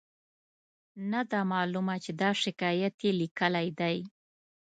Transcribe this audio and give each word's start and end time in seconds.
نه 1.11 1.21
ده 1.31 1.39
معلومه 1.53 1.95
چې 2.03 2.11
دا 2.21 2.29
شکایت 2.43 2.95
یې 3.05 3.11
لیکلی 3.21 3.67
دی. 3.79 3.97